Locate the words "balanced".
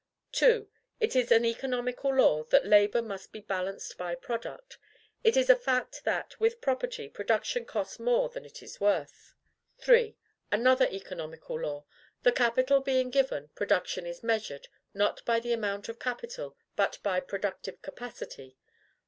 3.41-3.99